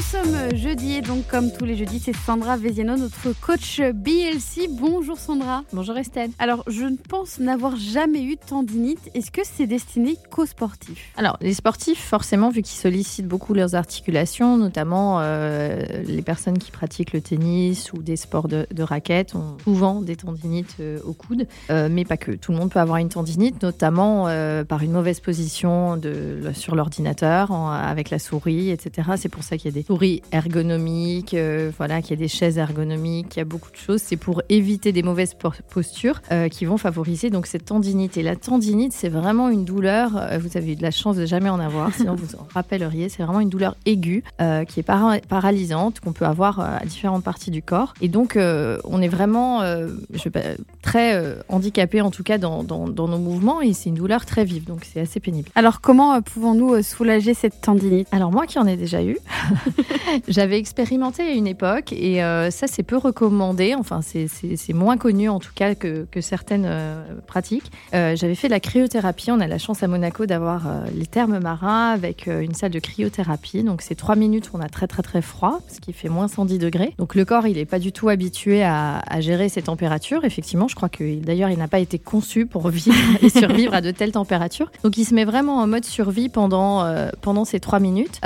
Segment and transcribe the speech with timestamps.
[0.00, 4.70] Nous sommes jeudi et donc comme tous les jeudis, c'est Sandra Veziano, notre coach BLC.
[4.70, 5.62] Bonjour Sandra.
[5.74, 6.30] Bonjour Estelle.
[6.38, 9.10] Alors je ne pense n'avoir jamais eu de tendinite.
[9.12, 11.12] Est-ce que c'est destiné qu'aux sportifs?
[11.18, 16.70] Alors les sportifs, forcément, vu qu'ils sollicitent beaucoup leurs articulations, notamment euh, les personnes qui
[16.70, 21.12] pratiquent le tennis ou des sports de, de raquettes, ont souvent des tendinites euh, au
[21.12, 22.32] coude, euh, mais pas que.
[22.32, 26.74] Tout le monde peut avoir une tendinite, notamment euh, par une mauvaise position de, sur
[26.74, 29.10] l'ordinateur, avec la souris, etc.
[29.18, 32.28] C'est pour ça qu'il y a des souris ergonomiques, euh, voilà, qu'il y a des
[32.28, 34.00] chaises ergonomiques, qu'il y a beaucoup de choses.
[34.00, 35.34] C'est pour éviter des mauvaises
[35.68, 38.16] postures euh, qui vont favoriser donc cette tendinite.
[38.16, 40.16] Et la tendinite, c'est vraiment une douleur.
[40.16, 43.08] euh, Vous avez eu de la chance de jamais en avoir, sinon vous en rappelleriez.
[43.08, 47.24] C'est vraiment une douleur aiguë euh, qui est para- paralysante qu'on peut avoir à différentes
[47.24, 47.94] parties du corps.
[48.00, 50.40] Et donc, on est vraiment je sais pas,
[50.82, 54.44] très handicapé en tout cas dans, dans- dans nos mouvements et c'est une douleur très
[54.44, 54.66] vive.
[54.66, 55.48] Donc, c'est assez pénible.
[55.56, 58.06] Alors comment pouvons-nous soulager cette tendinite?
[58.12, 59.18] Alors moi qui en ai déjà eu,
[60.28, 64.28] j'avais expérimenté à une époque et euh, ça c'est peu recommandé, enfin c'est-
[64.72, 67.70] moins connu en tout cas que, que certaines euh, pratiques.
[67.94, 70.62] Euh, j'avais fait de la cryothérapie, on a la chance à Monaco d'avoir
[70.94, 74.68] les thermes marins avec une salle de cryothérapie, donc c'est trois minutes où on a
[74.68, 76.94] très très très froid, ce qui fait moins 110 degrés.
[76.98, 80.68] Donc le corps il est pas du tout habitué à, à gérer ces températures, effectivement
[80.68, 83.90] je crois que d'ailleurs il n'a pas été conçu pour vivre et survivre à de
[83.90, 84.70] telles températures.
[84.84, 86.84] Donc il se met vraiment en mode survie pendant,
[87.20, 88.20] pendant ces trois minutes.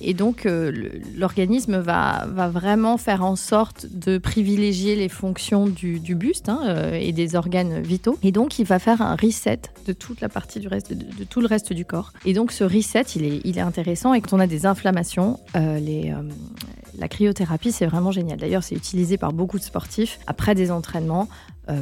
[0.00, 0.46] Et donc
[1.16, 6.94] l'organisme va, va vraiment faire en sorte de privilégier les fonctions du, buste hein, euh,
[6.94, 8.18] et des organes vitaux.
[8.22, 11.40] Et donc il va faire un reset de toute la partie du reste, de, tout
[11.40, 12.12] le reste du corps.
[12.24, 14.14] Et donc ce reset, il est, il est intéressant.
[14.14, 16.22] Et quand on a des inflammations, euh, les, euh,
[16.98, 18.38] la cryothérapie, c'est vraiment génial.
[18.38, 21.28] D'ailleurs, c'est utilisé par beaucoup de sportifs après des entraînements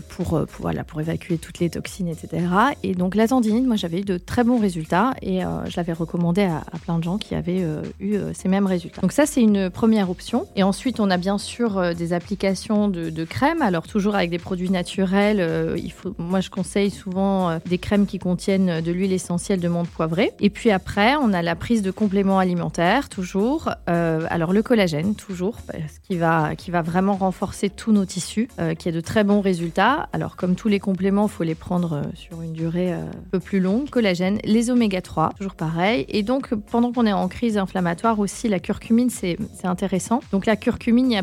[0.09, 2.47] pour, euh, pour, voilà, pour évacuer toutes les toxines, etc.
[2.83, 5.93] Et donc la tendinite, moi j'avais eu de très bons résultats et euh, je l'avais
[5.93, 9.01] recommandé à, plein de gens qui avaient euh, eu euh, ces mêmes résultats.
[9.01, 10.47] Donc ça c'est une première option.
[10.57, 14.31] Et ensuite on a bien sûr euh, des applications de, de crème, alors toujours avec
[14.31, 15.41] des produits naturels.
[15.41, 19.61] euh, il faut, moi je conseille souvent euh, des crèmes qui contiennent de l'huile essentielle
[19.61, 20.33] de menthe poivrée.
[20.41, 23.71] Et puis après on a la prise de compléments alimentaires toujours.
[23.89, 28.49] Euh, alors le collagène toujours, parce qu'il va, qui va vraiment renforcer tous nos tissus,
[28.59, 29.74] euh, qui a de très bons résultats.
[29.79, 33.31] Alors, comme tous les compléments, il faut les prendre euh, sur une durée euh, un
[33.31, 33.91] peu plus longue.
[33.91, 36.05] Collagène, les oméga 3, toujours pareil.
[36.09, 40.21] Et donc, pendant qu'on est en crise inflammatoire aussi, la curcumine, c'est intéressant.
[40.31, 41.23] Donc, la curcumine,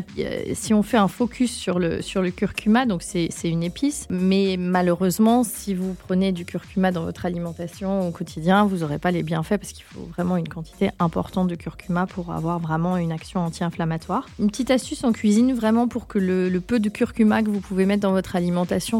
[0.52, 5.44] si on fait un focus sur le, sur curcuma, donc c'est une épice, mais malheureusement,
[5.44, 9.58] si vous prenez du curcuma dans votre alimentation au quotidien, vous n'aurez pas les bienfaits
[9.58, 14.26] parce qu'il faut vraiment une quantité importante de curcuma pour avoir vraiment une action anti-inflammatoire.
[14.38, 17.86] Une petite astuce en cuisine, vraiment pour que le peu de curcuma que vous pouvez
[17.86, 18.41] mettre dans votre alimentation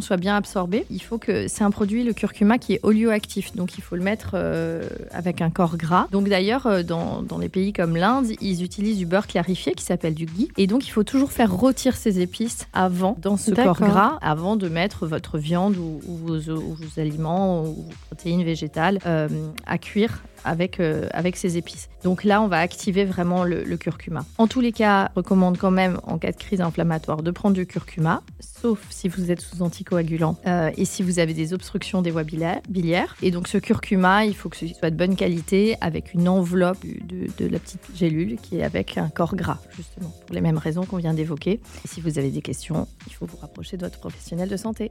[0.01, 3.79] soit bien absorbé, il faut que c'est un produit, le curcuma, qui est olioactif, donc
[3.79, 6.07] il faut le mettre euh, avec un corps gras.
[6.11, 9.85] Donc d'ailleurs, euh, dans, dans les pays comme l'Inde, ils utilisent du beurre clarifié qui
[9.85, 13.51] s'appelle du ghee, et donc il faut toujours faire rôtir ces épices avant dans ce
[13.51, 17.91] corps gras, avant de mettre votre viande ou, ou vos, ou vos aliments ou vos
[18.07, 19.29] protéines végétales euh,
[19.67, 21.89] à cuire avec, euh, avec ces épices.
[22.03, 24.25] Donc là, on va activer vraiment le, le curcuma.
[24.39, 27.65] En tous les cas, recommande quand même, en cas de crise inflammatoire, de prendre du
[27.65, 32.25] curcuma, sauf si vous sous anticoagulant euh, et si vous avez des obstructions des voies
[32.25, 32.61] biliaires.
[32.69, 33.17] biliaires.
[33.23, 36.85] Et donc ce curcuma, il faut que ce soit de bonne qualité, avec une enveloppe
[36.85, 40.59] de, de la petite gélule qui est avec un corps gras, justement, pour les mêmes
[40.59, 41.61] raisons qu'on vient d'évoquer.
[41.85, 44.91] Et si vous avez des questions, il faut vous rapprocher de votre professionnel de santé.